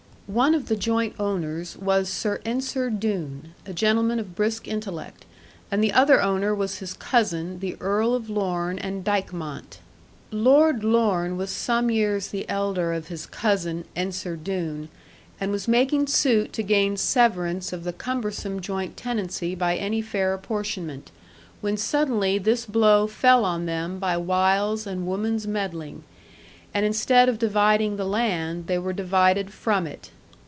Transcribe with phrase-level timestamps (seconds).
[0.31, 5.25] One of the joint owners was Sir Ensor Doone, a gentleman of brisk intellect;
[5.69, 9.79] and the other owner was his cousin, the Earl of Lorne and Dykemont.
[10.31, 14.87] Lord Lorne was some years the elder of his cousin, Ensor Doone,
[15.37, 20.33] and was making suit to gain severance of the cumbersome joint tenancy by any fair
[20.33, 21.11] apportionment,
[21.59, 26.05] when suddenly this blow fell on them by wiles and woman's meddling;
[26.73, 30.09] and instead of dividing the land, they were divided from it.